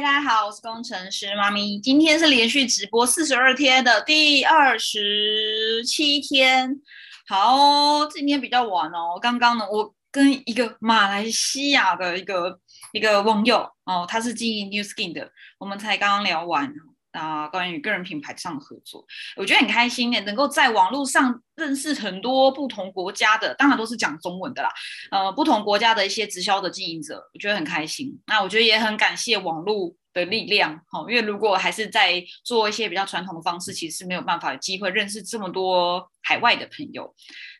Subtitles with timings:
[0.00, 1.78] 大家好，我是工程师妈咪。
[1.78, 6.80] 今天是连续直播四十二天的第二十七天。
[7.28, 9.18] 好，今天比较晚哦。
[9.20, 12.58] 刚刚呢，我跟一个马来西亚的一个
[12.94, 16.72] 一个网友哦，他是经营 New Skin 的，我们才刚刚聊完。
[17.12, 19.04] 啊，关于个人品牌上的合作，
[19.36, 24.70] 我觉得很开心呢，能够在网络上认识很多不同国家的，当然都是讲中文的啦。
[25.10, 28.16] 呃，不同国家的一些直销的经营者，我觉得很开心。
[28.26, 37.12] 那我觉得也很感谢网络的力量，好，因为如果还是在做一些比较传统的方式，其实是没有办法有机会认识这么多海外的朋友。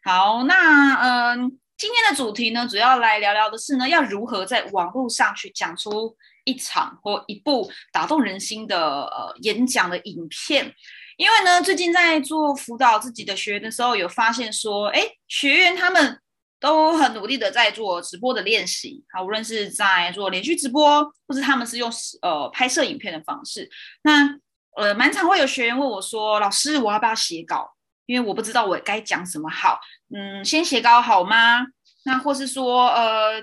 [0.05, 0.95] 好，那
[1.35, 6.17] 嗯，今天的主题呢，主要来聊聊的是呢，要如何在网络上去讲出。
[6.45, 10.75] 一场或一部打动人心的呃演讲的影片，
[11.17, 16.19] 因为呢，最近在做辅导自己的学员的时候，有发现说，哎，学员他们
[16.59, 21.91] 都很努力的在做直播的练习，好，无论是在做连续直播，或是他们是用
[22.23, 23.69] 呃拍摄影片的方式，
[24.03, 24.39] 那
[24.77, 27.75] 呃，蛮常会有学员问我说，老师，我要不要写稿？
[28.07, 29.79] 因为我不知道我该讲什么好，
[30.15, 31.67] 嗯，先写稿好吗？
[32.05, 33.43] 那或是说，呃。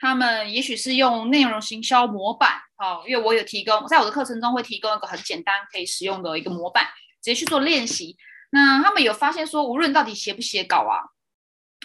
[0.00, 6.86] 他们也许是用内容行销模板，哦，因为我有提供，在我的课程中会提供一个很简单可以使用的一个模板，
[7.22, 8.16] 直接去做练习。
[8.50, 11.04] 那他们有发现说，无论到底写不写稿啊，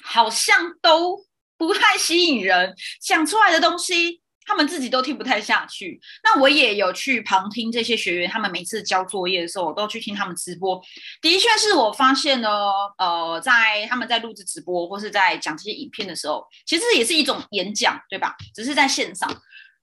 [0.02, 1.26] 好像都
[1.58, 4.22] 不太吸引人，讲出来的东西。
[4.46, 10.80] 他们自己都听不太下去，那我也有去旁听这些学员，他们每次交作业的时候，我都去听他们直播。
[11.22, 12.50] 的确是我发现呢，
[12.98, 18.36] 呃，在他们在录制直播或是在讲这些影片的时候，其实也是一种演讲，对吧？
[18.54, 19.30] 只是在线上。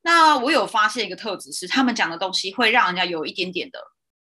[0.02, 3.78] 那我有发现一个特质是，他们讲的东西会让人家有一点点的。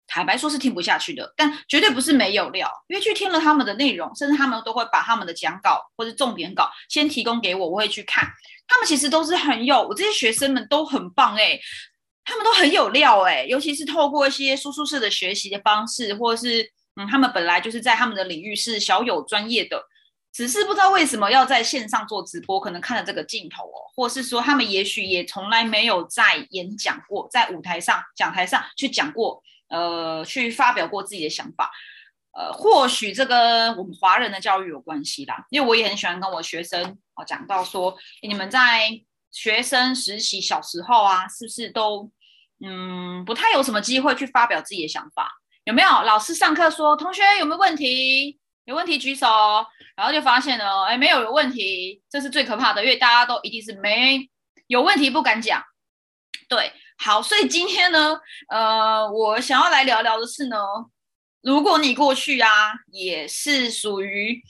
[0.07, 2.69] 坦白说，是听不下去的，但绝对不是没有料。
[2.87, 8.27] 因为去听了他们的内容，甚至他们都会把他们的讲稿或者重点稿先提供给我，我会去看。
[8.67, 11.59] 他们其实都是很有，我这些学生们都很棒哎，
[12.23, 16.63] 他们都很有料哎，尤其是透过一些输出式的学习的方式，或者是
[16.95, 19.83] 嗯，他们本来就是在他们的领域是小有专业的，
[20.31, 29.41] 只是不知道为什么要在线上做直播，可能看了这个镜头哦，或是说他们也许也从来没有在演讲过，在舞台上讲台上去讲过。
[29.69, 31.71] 呃，去发表过自己的想法，
[32.37, 35.45] 呃，或许这跟我们华人的教育有关系啦。
[35.49, 38.89] 因为我也很喜欢跟我学生哦讲到说，你们在
[39.31, 42.11] 学生实习小时候啊，是不是都
[42.63, 45.31] 嗯不太有什么机会去发表自己的想法？
[45.63, 48.39] 有没有老师上课说同学有没有问题？
[48.65, 49.27] 有问题举手，
[49.95, 54.27] 然后就发现了，哎，没有有问题，这是最可怕的，因为大家都一定是没
[54.67, 55.63] 有问题不敢讲，
[56.49, 56.71] 对。
[56.97, 58.19] 好，所以今天呢，
[58.49, 60.57] 呃，我想要来聊聊的是呢，
[61.41, 64.41] 如果你过去啊，也是属于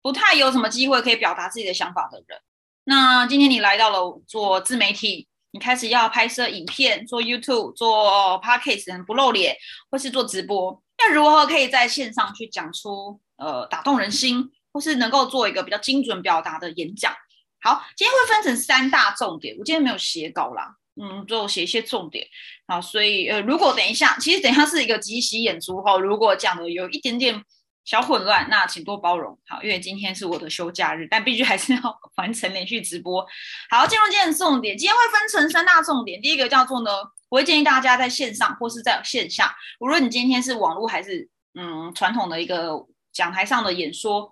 [0.00, 2.40] 不太有什么机会可以表达自己的想法的人，
[2.84, 9.56] 那今天你来到了做自媒体，你开始要拍摄影片，做 YouTube，做 Podcast，不露脸，
[9.90, 17.14] 或是做直播，那如何可以在线上去讲出呃打动人心，或是能够做一个比较精准表达的演讲？
[17.60, 20.74] 好，今天会分成三大重点，我今天没有写稿啦。
[21.00, 22.26] 嗯，就写一些重点
[22.66, 27.42] 好，所以呃，如果等一下，其实等一下是一个即席演出哈，如果讲的有一点点
[27.82, 31.80] 小混乱，那请多包容好，因为今天是我的休假日，但必须还是要
[32.16, 33.26] 完成连续直播。
[33.70, 36.90] 好，进入今天的重点，今天会分成三大重点，第一个叫做呢，
[37.30, 44.30] 我会建议大家在线上或是在线下，无论你今天是网络还是嗯传统的一个讲台上的演说，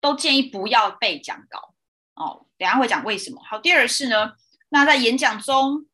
[0.00, 1.74] 都建议不要背讲稿
[2.16, 2.46] 哦。
[2.58, 3.40] 等下会讲为什么。
[3.48, 4.32] 好，第二是呢，
[4.70, 5.86] 那在演讲中。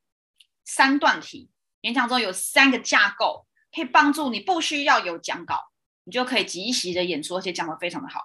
[0.68, 1.48] 三段题，
[1.80, 5.58] 演讲中有三个架构，可以帮助你不需要有讲稿，
[6.04, 8.20] 你就可以即席的演出，而且讲得非常的好。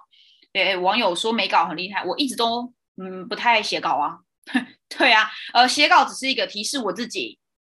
[0.52, 4.18] 对，网友说没稿很厉害，我一直都嗯不太写稿啊。
[4.90, 7.38] 对啊，呃，写稿只是一个提示我自己，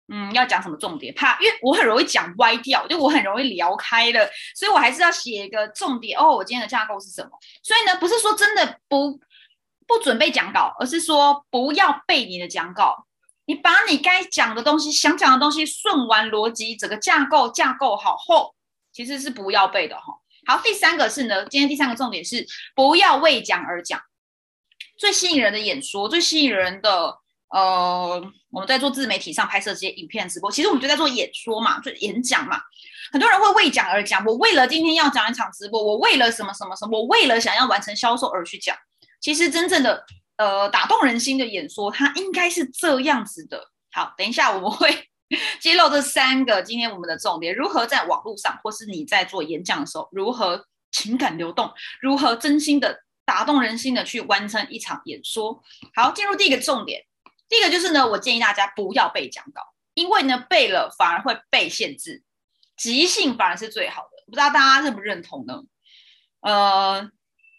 [0.08, 4.26] 嗯，要讲什么重点，怕因为我很容易讲歪掉，就我很容易聊开了，
[4.56, 6.19] 所以我还是要写一个重点。
[6.19, 7.31] 哦，我今天的架构是什么？
[7.62, 9.20] 所以呢，不是说真的不
[9.86, 13.06] 不准备讲稿，而是说不要背你的讲稿。
[13.47, 18.55] 你把你该讲的东西、想讲的东西顺完逻辑，整个架构架构好后，
[18.93, 20.05] 其实是不要背的哈。
[20.46, 24.00] 好，第三个是呢，今天第三个重点是不要为讲而讲。
[24.96, 27.19] 最吸引人的演说，最吸引人的
[27.49, 32.58] 呃，我们在做自媒体上拍摄这些影片直播，其实我们就在做演说嘛，就演讲嘛。
[33.12, 38.75] 很多人会为讲而讲，我为了今天要讲一场直播，我为了什么什么什么，我为了想要完成销售而去讲。
[39.20, 40.06] 其实真正的。
[40.36, 43.70] 呃，打动人心的演说，它应该是这样子的。
[43.92, 45.08] 好，等一下我们会
[45.60, 55.62] 揭露这三个今天我们的重点：如何在网络上，或是你在做演讲的时候，如何情感流动，如何真心的打动人心的去完成一场演说。
[55.94, 57.04] 好，进入第一个重点，
[57.48, 59.62] 第一个就是呢，我建议大家不要背讲稿。
[59.94, 62.25] 因为呢背了反而会被限制，
[62.76, 64.25] 即兴反而是最好的。
[64.26, 65.62] 不知道大家认不认同呢？
[66.40, 67.08] 呃，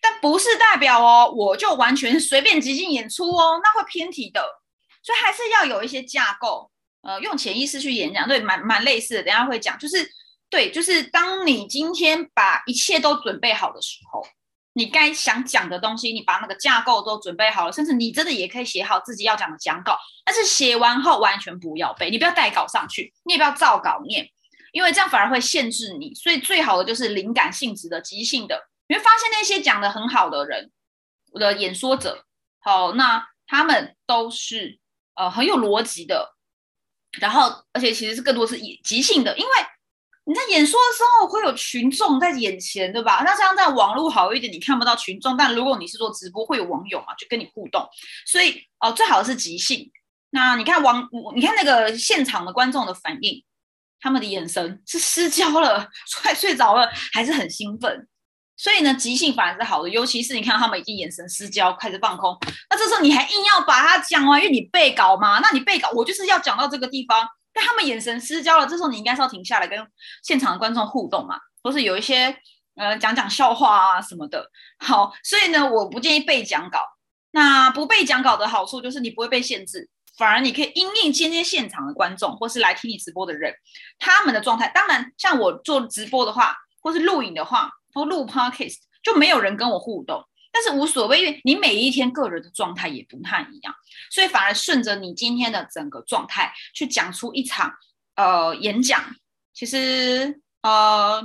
[0.07, 4.45] 但不是代表哦，我就完全随便即兴演出哦，那会偏题的。
[5.01, 6.69] 所以还是要有一些架构，
[7.01, 9.23] 呃，用潜意识去演讲，对，蛮蛮类似的。
[9.23, 10.07] 等下会讲，就是
[10.47, 14.23] 对，就是当你今天把一切都准备好的时候。
[14.77, 19.97] 你该想讲的东西，你把那个架构都准备好了，甚至你真的也可以写好自己要讲的讲稿。
[20.25, 24.29] 但是写完后完全不要背，你不要带稿上去，你也不要照稿念，
[24.73, 26.13] 因为这样反而会限制你。
[26.13, 28.61] 所以最好的就是灵感性质的、即兴的。
[28.87, 30.71] 你会发现那些讲的很好的人，
[31.31, 32.25] 我的演说者，
[32.59, 34.79] 好，那他们都是
[35.15, 36.35] 呃很有逻辑的，
[37.19, 39.51] 然后而且其实是更多是即兴的，因为。
[40.27, 43.21] 你在演说的时候会有群众在眼前，对吧？
[43.23, 47.87] 那这样在网络好一点，你看不到群众，但如果你是做直播，会有网友嘛，就跟你互动。
[48.25, 49.91] 所以哦，最好的是即兴。
[50.31, 53.45] 那你看网，你看那个现场的观众的反应，
[53.99, 55.87] 他们的眼神是失焦了，
[56.23, 58.07] 快睡着了，还是很兴奋。
[58.57, 62.37] 所以呢，即兴反而是好的，尤其是你看他们已经眼神失焦，开始放空，
[62.69, 67.27] 那这时候你还硬要把它讲完，因为你背稿嘛，那你背稿，我就是要讲到这个地方。
[67.53, 69.79] 但他们眼神失焦了，这时候你应该是要停下来跟
[70.23, 72.37] 现场的观众互动嘛，或是有一些
[72.75, 74.45] 呃讲讲笑话啊什么的。
[74.79, 76.79] 好，所以呢，我不建议背讲稿。
[77.31, 83.53] 那不背讲稿的好处就是你不会被限制，反而你可以因应今天现场的观众或是来听你直播的人
[83.99, 84.69] 他们的状态。
[84.75, 90.21] 当然，像我做直播的话，或是录影的话，不录 podcast 就没有人跟我互动。
[90.51, 93.73] 但是无所谓，因为你每一天个人的状态也不太一样，
[94.09, 97.73] 所以反而顺着你今天的整个状态去讲出一场
[98.15, 99.03] 呃演讲。
[99.53, 101.21] 其实呃，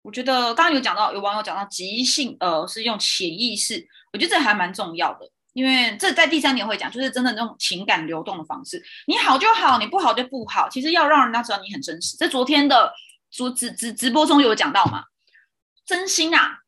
[0.00, 8.82] 我觉得刚刚有讲到，有网友讲到即兴，呃，是用潜意识，我觉得这还蛮重要的，因为这在第三点会讲，就是真的那种情感流动的方式。
[9.06, 10.70] 你好就好，你不好就不好。
[10.70, 12.16] 其实要让人家知道你很真实。
[12.16, 12.90] 在昨天的
[13.30, 15.04] 直直直直播中有讲到嘛，
[15.90, 16.58] 真心啊。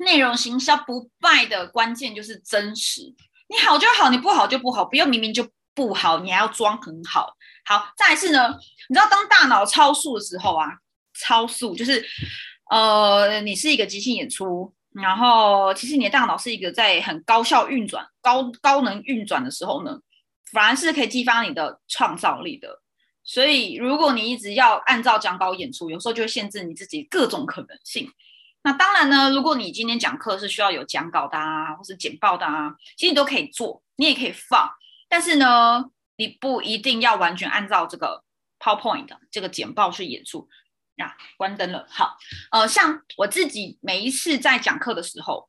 [0.00, 3.00] 内容行销不败的关键就是真实，
[3.48, 7.34] 你好就好，你不好就不好，不要明明就不好，你还要装很好。
[7.64, 8.54] 好，再一次呢，
[8.90, 10.66] 你知道当大脑超速的时候啊，
[11.18, 12.04] 超速就是，
[12.70, 19.98] 呃，你是一个即兴演出，然后其实你的大脑是一个在很高效运转、高高能运转的时候呢，
[20.52, 22.82] 反而是可以激发你的创造力的。
[23.22, 28.12] 所以如果你一直要按照讲稿演出，有时候就会限制你自己各种可能性。
[28.64, 34.68] 那当然呢，如果你今天讲课是需要有讲稿的啊，或是简报的啊，其实你都可以做，你也可以放，
[35.08, 35.84] 但是呢，
[36.16, 38.24] 你不一定要完全按照这个
[38.58, 40.48] PowerPoint 这个简报去演出。
[40.96, 41.86] 呀，关灯了。
[41.90, 42.16] 好，
[42.52, 45.48] 呃，像我自己每一次在讲课的时候，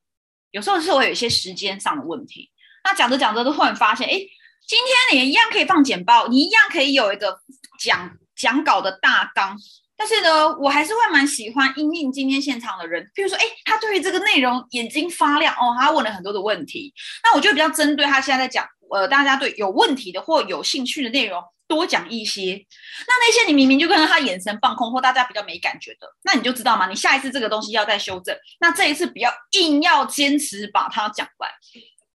[0.52, 2.52] 有时候是会有一些时间上的问题，
[2.84, 4.80] 那讲着讲着都突然发现，哎，今
[5.12, 7.40] 天你一样可以放简报，你一样可以有一个
[7.80, 9.58] 讲讲稿的大纲。
[9.98, 16.94] 但是呢，我还是会蛮喜欢应应今天现场的人，譬如说，哎，他对于这个内容眼睛发亮哦，他问了很多的问题，
[17.24, 22.66] 那我就比较针对他现在在讲，呃，大家对有问题的或有兴趣的内容多讲一些。
[23.08, 26.90] 那那些你明明就看到他眼神放空或大家比较没感觉的，那你就知道嘛？
[26.90, 31.50] 你下一次这个东西要再修正，那这一次比较硬要坚持把它讲完。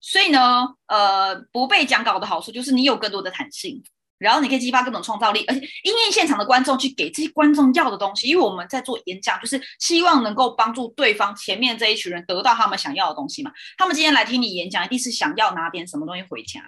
[0.02, 3.82] 所以呢，呃，不被讲稿的好处就是你有更多的弹性。
[4.20, 13.50] 然后你可以激发各种创造力，而且因应现场的观众去给这些观众要的东西，因为我们在做演讲，就是希望能够帮助对方前面这一群人得到他们想要的东西嘛。
[13.78, 16.60] 他们今天来听你演讲，一定是想要拿点什么东西回家。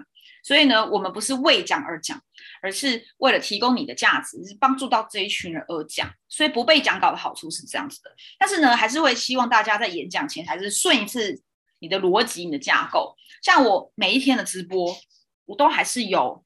[0.42, 2.20] 所以呢，我们不是为讲而讲，
[2.62, 6.10] 而是为了提供你的价值，是帮助到这一群人而讲。
[6.28, 11.40] 所以不被讲稿的好处是这样子的，但是呢，还是会希望大家在演讲前还是顺一次
[11.80, 13.14] 你的逻辑、你的架构。
[13.42, 14.96] 像我每一天的直播，
[15.44, 16.42] 我都还是有。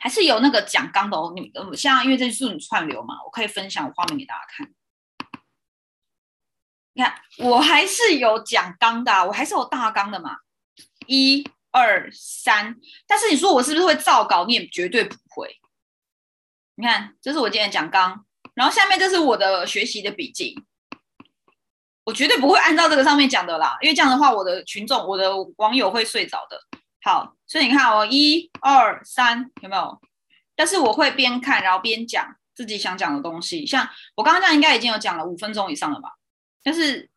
[0.00, 4.72] 还是有那个讲纲的哦，你呃，像因为这是你串流嘛，我可以分享画面给大家看。
[6.92, 10.36] 你看，我还是有讲纲的，我还是有大纲的嘛，
[11.06, 12.76] 一二三。
[13.06, 14.68] 但是你说我是不是会照稿念？
[14.70, 15.58] 绝对不会。
[16.76, 20.56] 你看，这是我今天讲纲，然后下面这是我的学习的笔记，
[22.04, 26.60] 我绝对不会按照这个上面讲的啦，因为这样的话，我的群众、我的网友会睡着的。
[27.04, 30.00] 好，所以你看哦，一二三，有没有？
[30.56, 33.66] 但是我会边看，然后边讲自己想讲的东西。
[33.66, 36.08] 像我刚刚这样，应该已经有讲了五分钟以上了吧？
[36.62, 37.10] 但是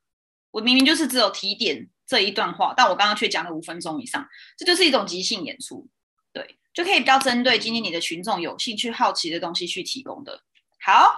[0.51, 4.27] 我明明就是只有提点这一段话，但我刚刚却讲了五分钟以上，
[4.57, 5.87] 这就是一种即兴演出，
[6.33, 10.41] 对，就可以比较针对今天你的群众有兴趣、好奇的东西去提供的。
[10.81, 11.15] 好。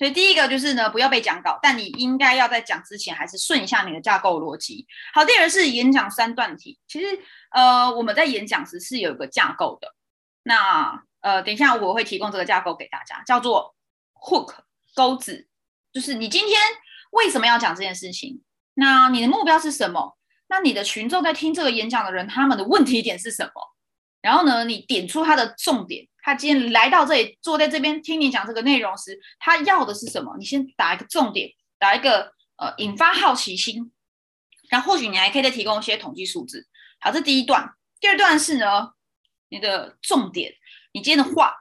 [0.00, 4.86] 所以第一个就是呢，不要被讲稿，但你应该要在讲之前还是顺一下你的架构逻辑。
[5.12, 6.80] 好，第二是演讲三段题。
[6.88, 7.06] 其实，
[7.50, 9.94] 呃，我们在演讲时是有一个架构的。
[10.42, 13.76] 那呃，等一下我会提供这个架构给大家，叫做
[14.14, 14.54] hook
[14.94, 15.46] 钩子，
[15.92, 16.58] 就是你今天
[17.10, 18.42] 为什么要讲这件事情？
[18.72, 20.16] 那你的目标是什么？
[20.48, 23.52] 那你的群众在听这个演讲的人，他们的问题点是什么？
[24.22, 26.08] 然后呢，你点出他的重点。
[26.22, 30.36] 他今天来到这里，坐在这边听你讲这个内容时，他要的是什么？
[30.38, 33.90] 你先打一个重点，打一个呃，引发好奇心。
[34.68, 36.68] 然后或许你还可以再提供一些统计数字。
[37.00, 37.70] 好，这第一段。
[37.98, 38.90] 第二段是呢，
[39.48, 40.52] 你的重点，
[40.92, 41.54] 你今天的 what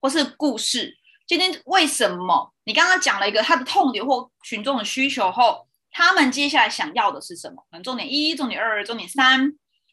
[0.00, 0.96] 或是故事，
[1.26, 2.54] 今天为什么？
[2.64, 7.56] 你刚刚讲了一个他的痛点或群众的需求后，他们接下来想要的是什么？
[7.70, 9.52] 可能重点一、重点二、重点三。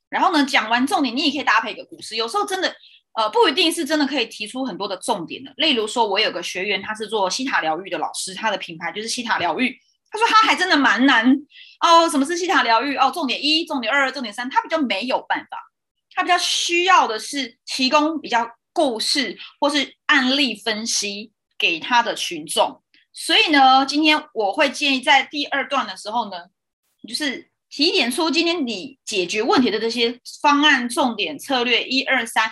[0.10, 2.16] 然后呢，讲完重点，你也可以搭配一个故事。
[2.16, 2.76] 有时候真的。
[3.16, 5.54] 呃，不一定是真的可以提出很多的重点的。
[5.58, 9.78] 例如说，我有个学员，他是做西塔疗愈的老师，他的品牌就是西塔疗愈。
[10.10, 11.32] 他说他还真的蛮难
[11.82, 12.10] 哦。
[12.10, 12.96] 什么是西塔疗愈？
[12.96, 15.58] 哦，重点一、重点二、重点三，他比较没有办法，
[16.16, 22.82] 他比较需要的是提供比较故事或是案例分析给他的群众。
[23.12, 26.38] 所以呢，今天我会建议在第二段的时候呢，
[27.08, 32.52] 就是提点出今天你解决问题的这些方案、重点、策略一二三。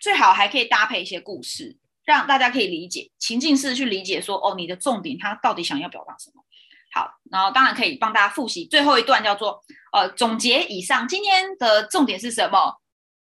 [0.00, 6.42] 最好还可以搭配一些故事，让大家可以理解情境式去理解说哦，你的重点他到底想要表达什么？
[6.90, 9.60] 好，然后当然可以帮大家复习最后一段叫做
[9.92, 12.80] 呃总结以上今天的重点是什么？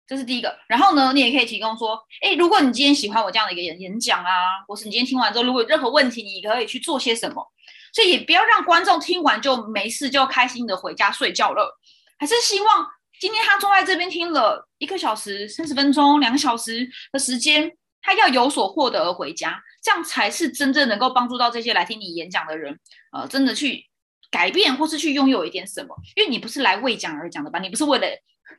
[0.06, 0.59] 这是第一个。
[0.66, 7.47] 然后呢，你也可以提供说，哎，如果你今天喜欢我这样的一个演演讲啊，或是你今天听完之后如果有任何问题，你可以去做些什么？
[7.92, 11.78] 所以也不要让观众听完就没事就开心的回家睡觉了，
[12.18, 12.88] 还是希望。
[13.21, 17.71] 今天他坐在这边听了一个小时、三十分钟、两个小时的时间，
[18.02, 22.78] 他要有所获得而回家，这样才是真正能够帮助到这些来听你演讲的人，
[23.12, 23.87] 呃，真的去
[24.30, 25.94] 改变或是去拥有一点什么。
[26.16, 27.59] 因为你不是来为讲而讲的吧？
[27.61, 28.06] 你不是为了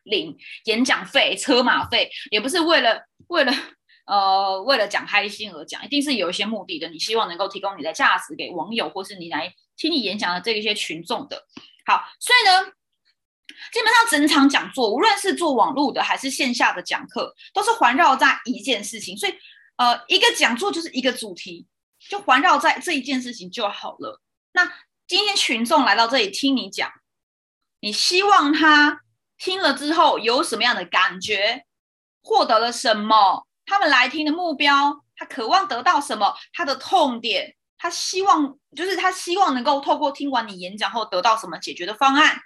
[0.03, 3.53] 领演讲费、车马费，也不是为了为了
[4.07, 6.87] 呃为了讲开心而讲，一定是有一些目的的。
[6.87, 11.43] 你希望能够提供你的价值给网友，或是你来听你演讲的这一些群众的。
[11.85, 12.71] 好，所以呢。
[13.71, 19.15] 基本上整场讲座，无论是做网络的还是线下的讲课，都是环绕在一件事情。
[19.17, 19.33] 所以，
[19.77, 21.65] 呃，一个讲座就是一个主题，
[22.09, 24.21] 就环绕在这一件事情就好了。
[24.53, 24.71] 那
[25.07, 26.91] 今天群众来到这里听你讲，
[27.79, 29.01] 你希望他
[29.37, 31.65] 听了之后有什么样的感觉，
[32.23, 33.45] 获得了什么？
[33.65, 36.35] 他们来听的目标，他渴望得到什么？
[36.53, 42.39] 他的痛点，他希望就是他希望能够透过听完你演讲后得到什么解决的方案。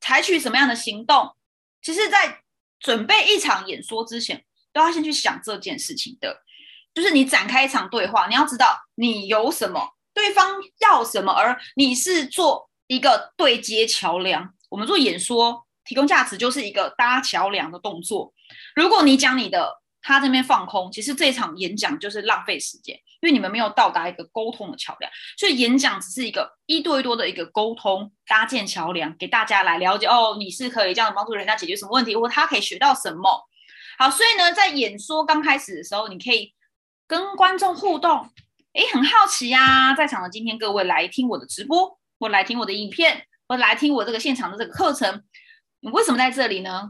[0.00, 1.36] 采取什么样的行动？
[1.82, 2.42] 其实，在
[2.78, 6.42] 准备一场演说之前，都要先去想这件事情的。
[6.92, 14.52] 就是你展开一场对话，你要知道你有什么，对方要什么，而你是做一个对接桥梁。
[14.68, 18.32] 我们做演说提供价值，就是一个搭桥梁的动作。
[18.74, 22.98] 如果你讲你的，他这边放空，其实这场演讲就是浪费时间。
[23.20, 33.46] 因为你们没有到达一个沟通的桥梁，所以演讲只是一个一对多的一个沟通，搭建桥梁，给大家来了解哦，你是可以这样帮助人家解决什么问题，或他可以学到什么。
[33.98, 36.54] 好，所以呢，在演说刚开始的时候，你可以
[37.06, 38.26] 跟观众互动。
[38.72, 45.22] 诶，很好奇呀，在场的今天各位来听我的直播，或来听我的影片，或来听我这个现场的这个课程，
[45.80, 46.88] 你为什么在这里呢？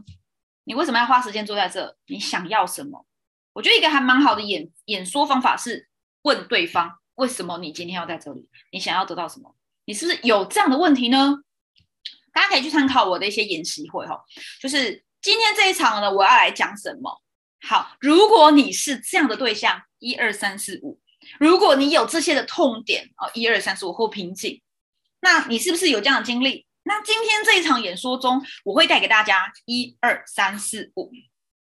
[0.63, 1.97] 你为什么要花时间坐在这？
[2.07, 3.05] 你想要什么？
[3.53, 5.87] 我觉得一个还蛮好的演演说方法是。
[6.23, 8.47] 问对方为什么你今天要在这里？
[8.71, 9.55] 你想要得到什么？
[9.85, 11.39] 你是不是有这样的问题呢？
[12.31, 14.23] 大家可以去参考我的一些演习会哈，
[14.61, 17.23] 就是今天这一场呢，我要来讲什么？
[17.67, 20.99] 好，如果你是这样的对象，一二三四五，
[21.39, 24.61] 如果你有这些的痛点哦，一二三四五或瓶颈，
[25.21, 26.67] 那你是不是有这样的经历？
[26.83, 31.11] 那今天这一场演说中，我会带给大家一二三四五，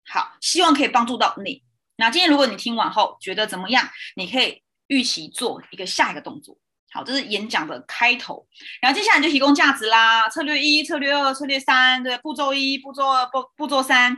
[0.07, 1.63] 好，希望可以帮助到你。
[1.97, 6.57] 那今天如果你听完后觉得怎么样，你可以预期做一个下一个动作。
[6.91, 8.47] 好，这是演讲的开头，
[8.81, 10.27] 然后接下来就提供价值啦。
[10.29, 14.17] 策略一、策略二、策略三，对，步骤一、步骤二、步步骤三，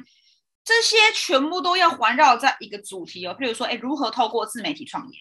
[0.64, 3.36] 这些全部都要环绕在一个主题哦。
[3.38, 5.18] 譬如说，哎，如何透过自媒体创业？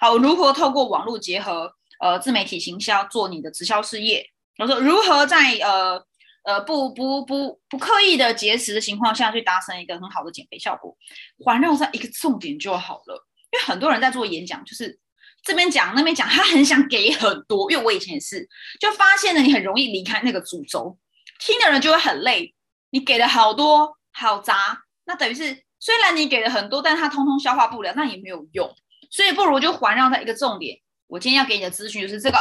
[0.00, 4.30] 好，如何透过网络结合呃自媒体行销做你的直销事业？
[4.58, 6.04] 我说如何在呃。
[6.46, 10.94] 呃，不不不不刻意的节食的情况下去达成一个很好的减肥效果，
[11.38, 13.26] 环绕在一个重点就好了。
[13.50, 15.00] 因为很多人在做演讲，就是
[15.42, 17.70] 这边讲那边讲，他很想给很多。
[17.70, 18.46] 因为我以前也是，
[18.78, 20.98] 就发现呢，你很容易离开那个主轴，
[21.40, 22.54] 听的人就会很累。
[22.90, 28.70] 你给了好多好杂，那等于是虽然你给了很多，但他通通消化不了，那也没有用。
[29.10, 30.78] 所以不如就环绕在一个重点。
[31.06, 32.36] 我今天要给你的资讯就是这个。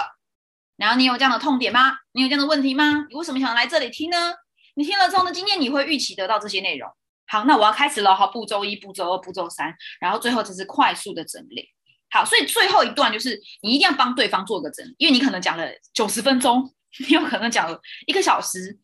[0.78, 1.94] 然后你有这样的痛点吗？
[2.14, 3.06] 你有这样的问题吗？
[3.10, 4.34] 你为什么想来这里听呢？
[4.76, 5.32] 你听了之后呢？
[5.32, 6.90] 今天你会预期得到这些内容，
[7.28, 8.16] 好，那我要开始了。
[8.16, 11.70] 好，步骤一、步骤二、步骤三，然后最后就是快速的整理。
[12.10, 16.74] 好，所以最后一段就是你一定要帮对方做个整理，因为你可能讲了九十分钟，
[17.08, 18.80] 你有可能讲了一个小时，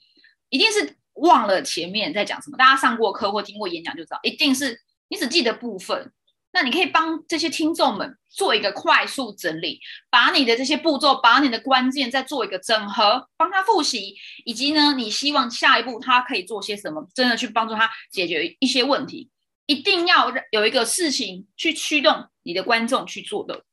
[0.50, 2.58] 一定是忘了前面在讲什么。
[2.58, 6.14] 大家上过课或听过演讲就知道，一定是你只记得部分。
[6.52, 9.80] 那你可以帮这些听众们做一个快速整理，
[10.10, 14.16] 把你的这些步骤，把你的关键再做一个整合，帮他复习，
[14.46, 19.30] 以及呢，你希望下一步他可以做些什么，真的去帮助他解决一些问题。
[19.68, 23.64] 一定要有一个事情去驱动你的观众去做的，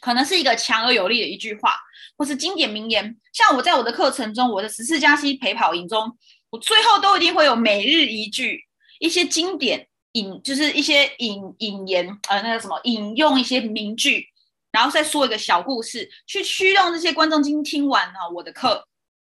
[0.00, 1.76] 可能是一个强而有力的一句话，
[2.16, 3.16] 或是经典名言。
[3.32, 6.16] 像我在我的课程中，我的十四加七陪跑营中，
[6.50, 8.60] 我最后都一定会有每日一句，
[9.00, 14.26] 一些经典引，就是一些引引言，呃，那个什么引用一些名句，
[14.72, 18.86] 然后再说一个小故事，去驱动这些观众今天听完了我的课，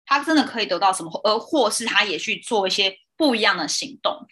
[0.05, 4.25] 他真的可以得到什么，而或是他也去做一些不一样的行动。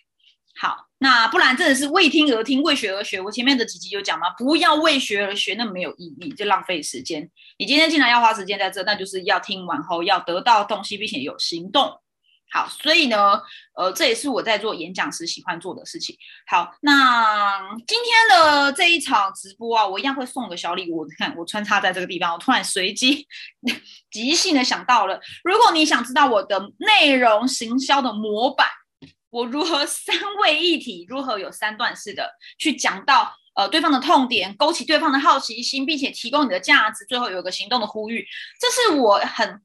[0.55, 0.87] 好。
[1.03, 3.19] 那不然真的是为听而听，为学而学。
[3.19, 4.27] 我前面的几集有讲吗？
[4.37, 7.27] 不要为学而学，那没有意义，就浪费时间。
[7.57, 11.99] 你今天既然要花时间在这，那就是要听完后要得到东西，并且有行动。
[12.51, 13.41] 好，所以呢，
[13.75, 16.15] 呃，这也是我在做演讲时喜欢做的事情。
[16.47, 21.05] 好，那今天的这一场直播啊，我一样会送个小礼物。
[21.05, 23.25] 你看，我穿插在这个地方，我突然随机
[24.11, 28.67] 即兴的想到了，如果你想知道我的内容行销的模板。
[29.29, 31.05] 我如何三位一体？
[31.07, 32.29] 如何有三段式的
[32.59, 38.27] 去讲到呃对方的痛点，勾起对方的好奇心，并且提供你的价值，最后有一个行动的呼吁，
[38.59, 39.61] 这是我很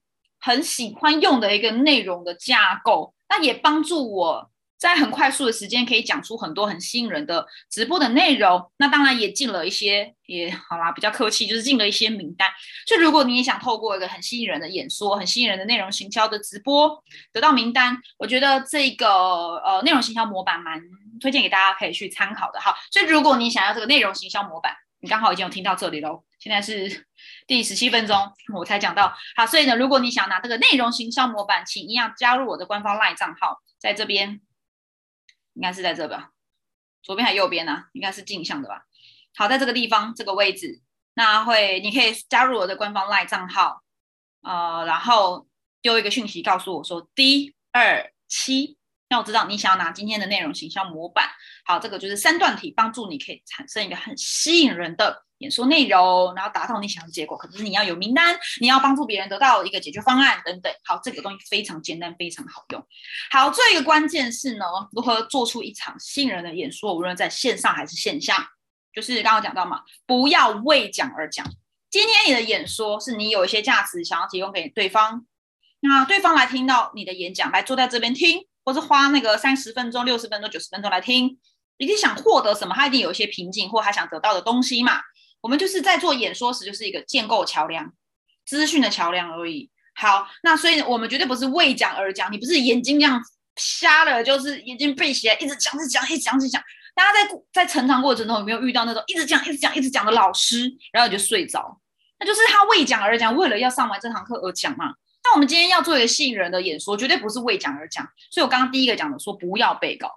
[0.47, 4.49] 很喜欢用的一个内容的架构，那也帮助我。
[4.79, 8.71] 在很快速的时间，可以讲出很多很吸引人的直播的内容。
[8.77, 12.49] 那当然也进了一些，也好啦，比较客气，就是进了一些名单。
[12.87, 19.09] 所以如果你也想透过一个很吸引人的演说、很吸引人的内容行销的直播得到名单，我觉得这个
[19.65, 20.79] 呃内容行销模板蛮
[21.23, 22.61] 推荐给大家可以去参考的。
[22.61, 26.23] 哈，所以如果你想要这个内容行销模板，你刚好已经有听到这里喽。
[26.39, 27.07] 现在是
[27.47, 29.15] 第十七分钟，我才讲到。
[29.37, 34.41] 好，所以呢，如果你想拿这个内容行销模板，请一样加入我的官方 LINE 账号，在这边。
[35.55, 36.33] 应该是在这吧，
[37.03, 37.85] 左边还右边呢？
[37.95, 38.83] 应该是镜像的吧。
[39.35, 40.83] 好，在这个地方这个位置，
[41.15, 43.83] 那会你可以加入我的官方 LINE 账号，
[44.43, 45.47] 呃，然后
[45.81, 48.77] 丢一个讯息告诉我说 D 二七，
[49.09, 51.29] 让我知道你想要拿今天的内容形象模板。
[51.65, 55.25] 好，这个就是三段体，帮助你可以产生一个很吸引人的。
[55.41, 57.37] 演说内容，然后达到你想要的结果。
[57.37, 60.73] 可是你要有名单，你要帮助别人得到一个解决方案等等。
[60.83, 62.83] 好，这个东西非常简单，非常好用。
[63.31, 68.49] 好，最后一个关键是呢，如何做出一场吸引人的演说，无论在线上还是线下，
[68.95, 71.47] 就是刚刚讲到嘛，不要为讲而讲。
[71.91, 75.27] 今天你的演说是你有一些价值想要提供给对方，
[75.81, 81.39] 那对方来听到你的演讲，来坐在这边听，或是花那个三十分钟、六十分钟、九十分钟来听，
[81.79, 82.75] 一定想获得什么？
[82.75, 85.01] 他一定有一些瓶颈，或他想得到的东西嘛。
[85.41, 87.93] 我们就是在做演说时，就是一个建构桥梁、
[88.45, 89.71] 资讯的桥梁而已。
[89.95, 93.23] 好，那所以我们绝对不是为讲而讲，你不是眼睛这样
[93.55, 96.61] 瞎了，就是眼睛闭起来，一直讲、一直讲、一直讲、一直讲。
[96.95, 101.81] 大家在在成长过程中有没有遇到那种一直讲、一直讲、一直讲的老师，然后你就睡着？
[102.19, 104.95] 那就是他为讲而讲，为了要上完这堂课而讲嘛。
[105.27, 108.07] 那我们今天要做一个吸引人的演说，绝对不是为讲而讲。
[108.31, 110.09] 所以我刚刚第一个讲的说，不要背稿，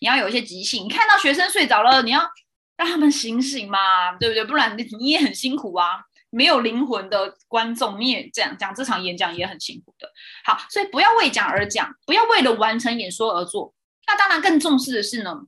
[0.00, 0.84] 你要有一些即兴。
[0.84, 2.28] 你看到学生睡着了，你要。
[2.76, 4.44] 让他们醒醒嘛，对不对？
[4.44, 5.90] 不然你你也很辛苦啊。
[6.30, 10.10] 没有灵魂的观众，你也这样讲这场演讲也很辛苦的。
[10.44, 13.72] 好，所以不要为讲而讲，不要为了完成演说而做。
[14.08, 15.42] 那当然更重视的是呢，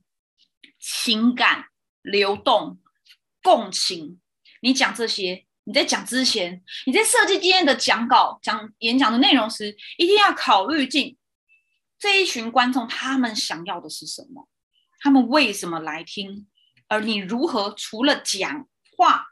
[0.79, 1.65] 情感
[2.01, 2.79] 流动、
[3.43, 4.21] 共情。
[4.61, 11.17] 你讲这些，你在讲之前，你在设计今天的讲稿、讲演讲的内容时，一定要考虑进
[11.99, 14.47] 这一群观众他们想要的是什么，
[15.01, 16.47] 他们为什么来听。
[16.87, 19.25] 而你如何除了讲话，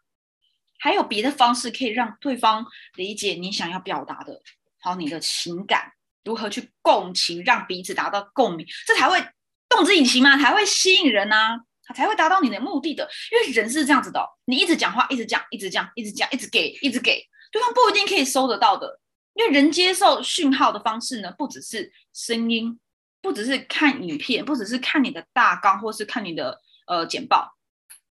[0.78, 4.42] 还有别的方式可以让对方理解你想要表达的，
[4.82, 5.94] 好你的情感
[6.26, 9.26] 如何去共情，让彼此达到共鸣，这才会
[9.70, 13.10] 动之以情嘛，才会吸引人呐，他才会达到你的目的的。
[13.32, 19.00] 因为人是这样子的，你一直讲话，一直讲，一直讲，一直讲，一直给，一直给对方不一定可以收得到的。
[19.34, 22.80] 因为人接受讯号的方式呢，不只是声音，
[23.22, 26.62] 不只是看影片，不只是看你的大纲，或是看你的。
[26.88, 27.52] 呃，简报，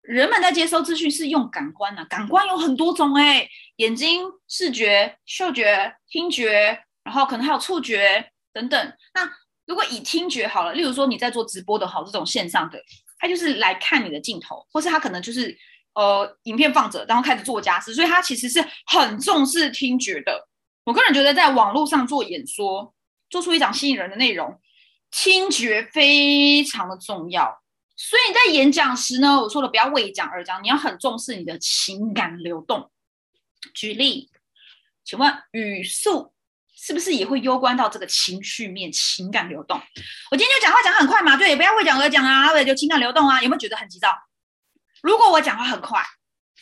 [0.02, 8.94] 人们在接收资讯是用感官呐，感官有很多种哎，眼睛、视觉、嗅觉、听觉，然后可能还有触觉等等。
[9.14, 9.32] 那
[9.66, 12.78] 如果以听觉好了，例如说你在做直播的好这种线上的，
[13.20, 15.58] 他就是来看你的镜头，或是他可能就是
[15.94, 20.48] 呃影片放着，然后开始做家事，所以他其实是很重视听觉的。
[20.84, 22.94] 我个人觉得，在网络上做演说，
[23.30, 24.60] 做出一场吸引人的内容。
[25.10, 27.62] 听觉非常的重要。
[27.96, 32.92] 所以你在演讲时呢，我说了不要为讲而讲，你要很重视你的情感流动。
[33.74, 34.30] 举例，
[35.04, 36.34] 请问语速
[36.88, 39.78] 是不是也会攸关到这个情绪面、情感流动？
[40.32, 44.08] 我今天就讲话讲很快嘛，对，不要为讲而讲啊，对，就情感流动啊，有没有觉得很急躁？
[45.02, 46.02] 如果我讲话很快、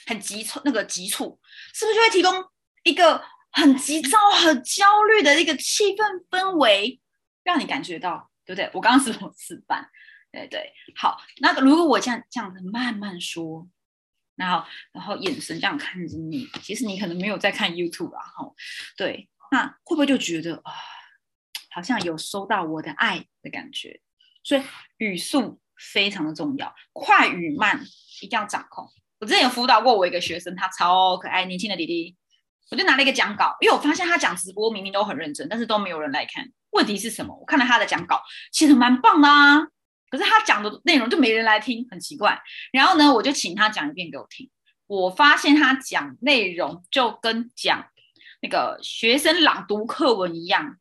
[0.07, 1.39] 很急促，那个急促，
[1.75, 2.43] 是不是就会提供
[2.81, 6.99] 一个很急躁、很焦虑的一个气氛氛围，
[7.43, 8.67] 让你感觉到，对不对？
[8.73, 9.87] 我刚刚是否示范？
[10.31, 11.21] 对对，好。
[11.37, 13.67] 那如果我这样这样子慢慢说，
[14.35, 18.51] 然后然后眼神这样看着你，其实你可能没有在看 YouTube 啊，哈。
[18.97, 20.73] 对，那会不会就觉得啊，
[21.71, 24.01] 好像有收到我的爱的感觉？
[24.43, 24.63] 所以
[24.97, 25.59] 语速
[25.93, 27.83] 非常的重要，快与慢
[28.21, 28.87] 一定要掌控。
[29.19, 32.15] 我之前有辅导过我一个学生，他超可爱，年轻的弟弟，
[32.69, 36.45] 我就拿了一个讲稿，因为我发现他讲直播明明都很认真，但是都没有人来看。
[36.71, 37.33] 问题是什么？
[37.35, 39.65] 我看了他的讲稿，其实蛮棒的啊。
[40.09, 42.39] 可是他讲的内容就没人来听，很奇怪。
[42.71, 44.49] 然后呢，我就请他讲一遍给我听。
[44.87, 47.87] 我发现他讲内容就跟讲
[48.45, 50.77] 那个学生朗读课文一样，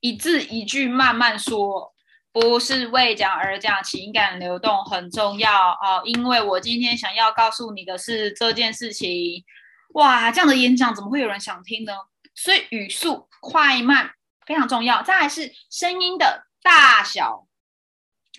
[0.00, 1.92] 一字一句慢慢说，
[2.32, 6.00] 不是为讲而讲，情感流动很重要哦。
[6.06, 9.44] 因为我今天想要告诉你的是这件事情。
[9.90, 11.92] 哇，这样的演讲怎么会有人想听呢？
[12.34, 14.12] 所以语速快慢
[14.46, 15.02] 非常重要。
[15.02, 17.46] 再来是声音的大小。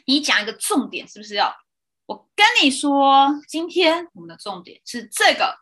[0.08, 1.56] 你讲一个重点，是不是要？
[2.08, 5.60] 我跟你说，今天我们的重点是这个，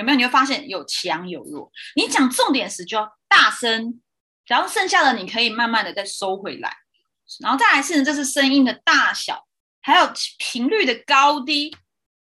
[0.00, 0.18] 有没有？
[0.18, 1.70] 你会发现有强有弱。
[1.94, 4.00] 你讲重点时就要大声，
[4.46, 6.74] 然后剩下的你可以慢慢的再收回来。
[7.40, 9.46] 然后再来是，这是声音的大小，
[9.80, 11.76] 还有频率的高低。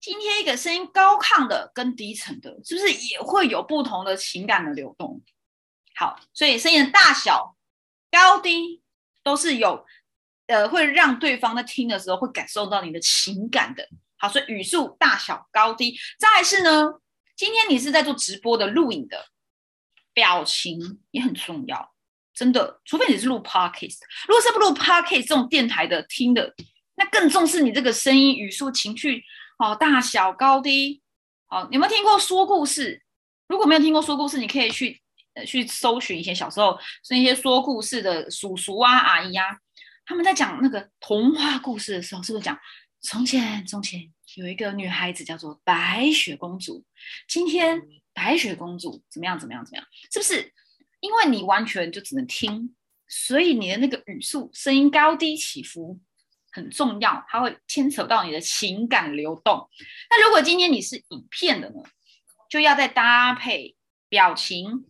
[0.00, 5.20] 今天一个声音高亢的跟低沉的，是不是也会有不同的情感的流动？
[5.96, 7.56] 好，所以声音的大小、
[8.10, 8.82] 高低
[9.22, 9.84] 都是有。
[10.46, 13.88] 呃，会让对方在听的时候会感受到你的情感的。
[14.18, 15.98] 好，所以语速大小高低。
[16.18, 17.00] 再是呢，
[17.36, 19.26] 今天你是在做直播的录影的，
[20.12, 21.92] 表情也很重要，
[22.32, 22.80] 真的。
[22.84, 26.54] 除非你是录 podcast，如果是不录 podcast 这种电台的听的，
[26.94, 29.24] 那更重视你这个声音、语速、情绪，
[29.58, 31.02] 哦，大小高低。
[31.48, 33.02] 哦，有没有听过说故事？
[33.48, 35.00] 如果没有听过说故事，你可以去
[35.34, 39.44] 呃去搜寻一些小时候是一些说故事的叔叔啊、阿姨啊。
[40.06, 42.56] 他们在讲那个童话故事的时候，是不是讲
[43.00, 46.84] 从前从前有一个女孩子叫做白雪公主？
[47.28, 47.80] 今天
[48.12, 49.86] 白雪公主怎么样怎么样怎么样？
[50.12, 50.52] 是不是？
[51.00, 52.74] 因为你完全就只能听，
[53.08, 56.00] 所以你的那个语速、声音高低起伏
[56.50, 59.68] 很重要，它会牵扯到你的情感流动。
[60.10, 61.76] 那如果今天你是影片的呢，
[62.48, 63.76] 就要再搭配
[64.08, 64.86] 表情、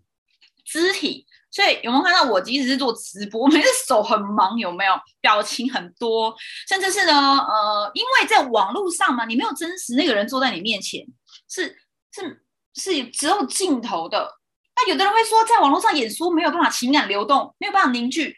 [0.64, 1.26] 肢体。
[1.54, 6.34] 所以有没有看到我即使是做直播，每次手很忙，有没有表情很多，
[6.68, 11.06] 甚至是呢，呃，因为在网络上嘛，你没有真实那个人坐在你面前，
[11.48, 11.78] 是
[12.10, 14.28] 是是只有镜头的。
[14.74, 18.36] 那有的人会说，在网络上演说没有办法情感流动，没有办法凝聚，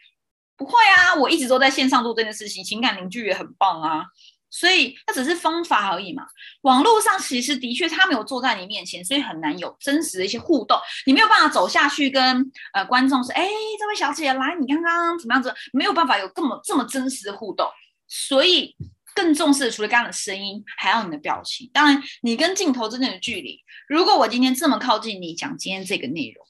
[0.55, 4.03] 不会啊，我一直都在线上做这件事情，情感凝聚也很棒啊。
[4.49, 6.23] 所以那只是方法而已嘛。
[6.61, 10.79] 网络上其实的确他没有坐在你面前，所以很难有真实的一些互动。
[11.05, 13.47] 你没有办法走下去跟呃观众说：“哎，
[13.79, 17.69] 这位小姐来，你刚刚怎么样子？”没有办法有这么这么真实的互动。
[18.07, 18.75] 所以
[19.13, 21.69] 更重视除了刚刚的声音，还要你的表情。
[21.73, 23.59] 当然，你跟镜头之间的距离。
[23.89, 26.45] 如果我今天这么靠近你讲今天这个内容，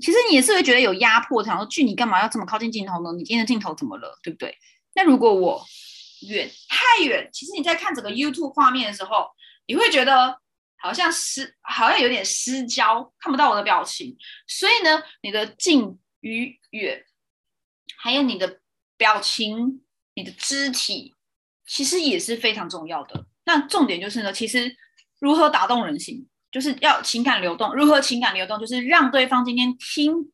[0.00, 3.12] 其实你也是会觉得有压迫，想说：“距你干嘛要这么靠近镜头呢？
[3.12, 4.18] 你今天的镜头怎么了？
[4.22, 4.56] 对不对？”
[4.96, 5.62] 那如果我。
[6.28, 9.28] 远太远，其实你在看整个 YouTube 画面的时候，
[9.66, 10.40] 你会觉得
[10.76, 14.16] 好像失，好像有点失焦，看不到我的表情。
[14.46, 17.04] 所以呢，你的近与远，
[17.96, 18.60] 还有你的
[18.96, 19.84] 表情、
[20.14, 21.14] 你的肢体，
[21.66, 23.26] 其实也是非常重要的。
[23.44, 24.76] 那重点就是呢，其实
[25.18, 27.74] 如何打动人心，就是要情感流动。
[27.74, 30.32] 如何情感流动，就是让对方今天听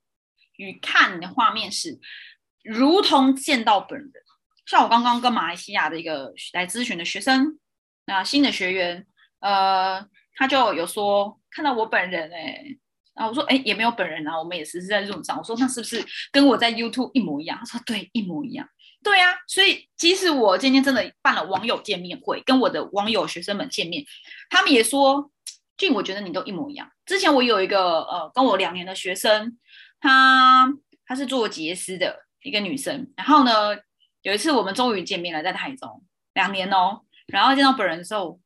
[0.57, 1.98] 与看你的画面时，
[2.62, 4.12] 如同见到本人。
[4.66, 7.59] 像我刚刚跟马来西亚的一个来咨询的学生，
[8.07, 9.07] 那新的学员，
[9.40, 12.64] 呃，他就有说看到我本人哎，
[13.14, 17.59] 然后我说哎也没有本人啊，我们也是是在路上，我说那是不是跟我在 YouTube 一模一样？
[17.59, 18.68] 他说对，一模一样。
[19.03, 24.05] 对呀，所以即使我今天真的办了网友见面会，跟我的网友学生们见面，
[24.51, 25.31] 他们也说
[25.77, 26.90] 俊，我觉得你都一模一样。
[27.07, 29.59] 之前我有一个呃跟我两年的学生，
[30.01, 30.73] 她
[31.07, 33.77] 她是做杰斯的一个女生，然后呢。
[34.22, 36.02] 有一次我们终于见面了，在台中
[36.35, 38.38] 两年哦，然后见到本人的时候，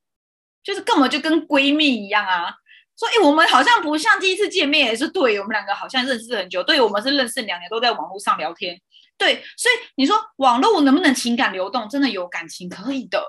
[0.62, 2.54] 就是根本就跟闺蜜一样啊。
[2.96, 8.80] 说，哎，我们好像不像第一次见面，也是对我们两个好像认识很久，对我们是认识两年，都在网络上聊天，
[9.18, 11.88] 对，所以你说网络能不能情感流动？
[11.88, 13.20] 真的有感情可以的。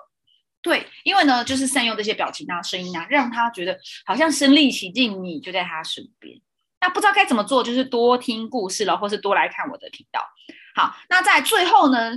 [0.62, 6.40] 对，因为呢，就是善用这些表情啊、声音啊，让他觉得好像身临其境，你就在他身边。
[6.82, 10.22] 那不知道该怎么做，就是多听故事了，或是多来看我的频道。
[10.76, 12.12] 好，那在最后呢，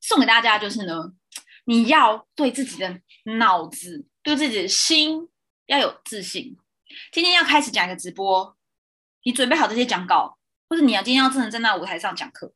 [0.00, 1.12] 送给大家就是呢，
[1.66, 3.00] 你要对自己的
[3.38, 5.28] 脑子、对自己的心
[5.66, 6.56] 要有自信。
[7.12, 8.56] 今天要开始讲一个直播，
[9.22, 10.36] 你准备好这些讲稿，
[10.68, 12.52] 或者你要今天要真的在那舞台上讲课，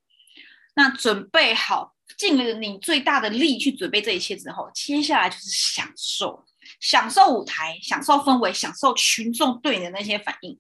[0.74, 6.44] 那准备好，尽了你最大的力去准备这一切之后，接下来就是享受，
[6.80, 10.58] 享受舞台，享受氛围，享受群众对你的那些反应，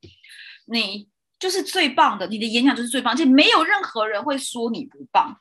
[0.66, 1.08] 你
[1.42, 5.36] 就是最棒的，你的演讲就是最棒，就没有任何人会说你不棒，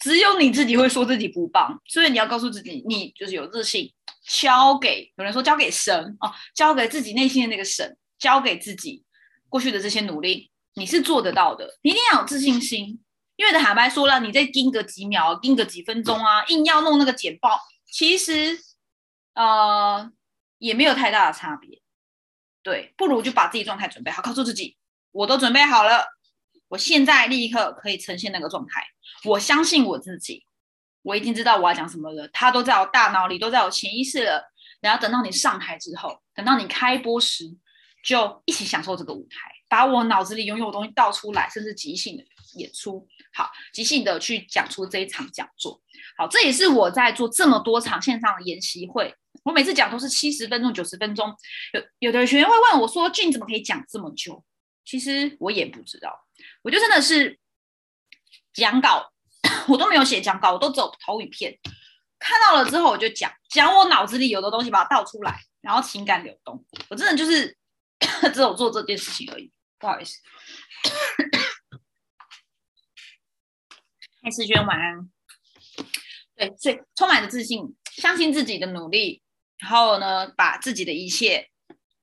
[0.00, 3.94] 只有你自己会说自己不棒，所以你要告诉自己，你就是有自信。
[4.26, 9.04] 交给有人说交给神哦，交给自己内心的那个神，交给自己
[9.48, 11.78] 过去的这些努力，你是做得到的。
[11.82, 13.00] 你一定要有自信心，
[13.36, 18.58] 因为的海白说了，你再盯个几秒，盯个几分钟啊，硬要弄那个简报，其实
[19.34, 20.10] 呃
[20.58, 21.80] 也没有太大的差别。
[22.64, 24.76] 对，不如就把自己状态准备好，告诉自己，
[25.12, 26.04] 我都准备好了，
[26.68, 28.84] 我现在立刻可以呈现那个状态，
[29.24, 30.44] 我相信我自己。
[31.02, 34.42] 我已经知道我要讲什么了，它都在我大脑里，都在我潜意识了。
[34.80, 37.44] 然后等到你上台之后，等到你开播时，
[38.04, 42.24] 就一起享受这个舞台，把我脑子里拥有的东西倒出来，甚至即兴的
[42.56, 45.80] 演出，好，即兴的去讲出这一场讲座。
[46.18, 51.34] 好，这也是我在做这么多场线上的研习会，我每次讲都是七十分钟、九十分钟。
[51.72, 54.44] 有有的学员会问我说：“俊怎么可以讲这么久？”
[54.88, 56.26] 其实我也不知道，
[56.62, 57.38] 我就真的是
[58.54, 59.12] 讲稿。
[59.68, 61.58] 我都没有写讲稿，我都走投影片，
[62.18, 66.64] 看到了之后我就讲讲我脑子里有的东西，把它倒出来，然后情感流动。
[66.88, 67.54] 我真的就是
[68.32, 70.18] 只有做这件事情而已，不好意思。
[74.22, 75.10] 嗨，思娟晚安。
[76.34, 79.22] 对，所以充满着自信，相信自己的努力，
[79.58, 81.50] 然后呢，把自己的一切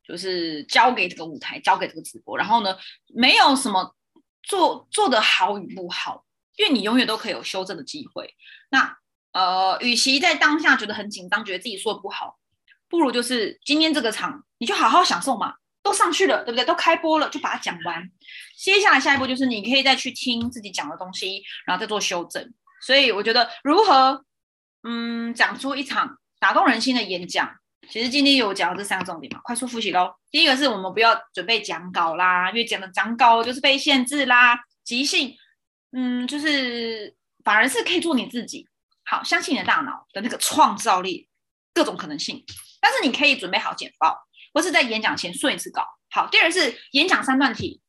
[0.08, 2.78] 就是交给这个舞台，交给这个直播，然后呢，
[3.14, 3.96] 没有什么
[4.44, 6.24] 做做的好与不好。
[6.58, 8.34] 因为你永远都可以有修正的机会。
[8.70, 8.98] 那
[9.34, 12.38] 呃，与其在当下觉得很紧张，觉得自己说的不好，
[12.88, 15.56] 不如就是今天这个场，你就好好享受嘛。
[15.84, 16.66] 都上去了，对不对？
[16.66, 18.10] 都开播了，就把它讲完。
[18.58, 22.54] 接下来下一步就是你可以再去听自己讲的东西，然后再做修正。
[22.82, 24.26] 所以我觉得如何
[24.82, 27.56] 嗯讲出一场打动人心的演讲，
[27.90, 30.14] 其实今天有讲这三个重点嘛，快速复习喽。
[30.32, 35.36] 第一个是我们不要准备讲稿啦，因为讲的讲稿就是被限制啦，即兴。
[35.98, 38.68] 嗯，就是反而是可以做你自己，
[39.06, 41.30] 好，相信你的大脑的那个创造力，
[41.74, 42.44] 各种可能性。
[42.82, 45.88] 但是你可以准备好简报，或是在演讲前顺一次稿。
[46.10, 47.82] 好，第二是演讲三段题，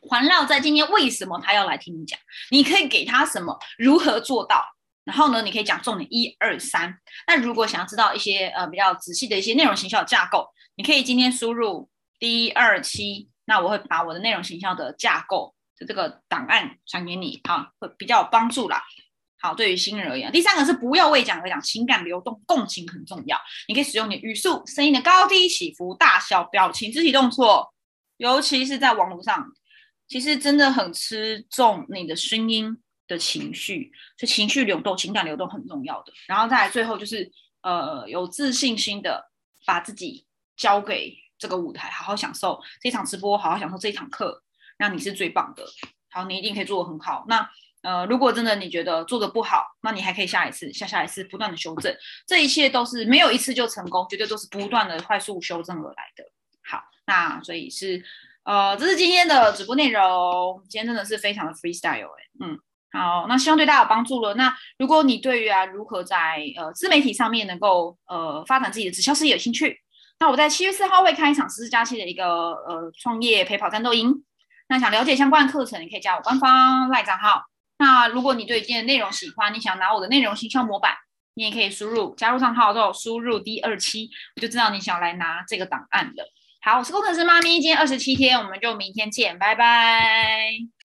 [0.00, 2.18] 环绕在今天为什么他要来听你讲，
[2.50, 4.64] 你可以给他什么，如何做到，
[5.10, 6.94] 然后呢，你可以讲重点一二三。
[7.26, 10.46] 那如果想要知道一些呃比较仔细的一些内容形象架构，
[10.76, 15.84] 你可以今天输入 D 二七，那我会把我的内容形象的架构的。
[15.84, 18.80] 这个档案传给你啊，会比较有帮助啦。
[19.40, 23.36] 好，对于新人而言，第三个是不要为讲而讲，情感流动，共情很重要。
[23.66, 27.74] 你可以使用你的语速、声音的高低起伏、大小、表情、肢体动作，
[28.18, 29.44] 尤其是在网络上，
[30.06, 32.76] 其实真的很吃重你的声音
[33.10, 36.12] 的情绪，所以情绪流动、情感流动很重要的。
[36.26, 37.30] 然后再来最后就是
[37.62, 39.30] 呃，有自信心的
[39.66, 40.24] 把自己
[40.56, 44.42] 交给这个舞台，好好享受这场直播，好好享受这一堂课。
[44.78, 45.64] 那你是最棒的，
[46.10, 47.26] 好，你一定可以做得很好。
[47.28, 47.50] 那
[47.82, 51.94] 呃，如果真的你觉得做的不好，那你还可以下一次、下下一次不断的修正，
[52.26, 56.24] 这一切都是没有一次就成功，绝对都是不断的快速修正而来的。
[56.62, 58.02] 好，那所以是
[58.42, 62.58] 呃，这是今天的直播内容，今天真的是非常的 freestyle 哎，嗯，
[62.92, 64.34] 好，那希望对大家有帮助了。
[64.34, 69.78] 那如果你对于啊如何在呃自媒体上面能够呃发展自己的直销事业有兴趣，
[70.18, 74.24] 那我在七月四号会开一场十四加七的一个呃创业陪跑战斗营。
[74.68, 77.42] 那想了解相关课程，你可以加我官方赖账号。
[77.78, 80.94] 那如果你对今天的内容喜欢，你想拿我的内容形象模板，
[81.34, 86.24] 你也可以输入加入账号之后输入 D 二七，我就知道你想来拿这个档案的。
[86.60, 90.70] 好，我是工程师妈咪，今天二十七天，我们就明天见，拜拜。